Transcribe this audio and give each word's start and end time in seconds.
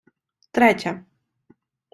Третє 0.53 1.05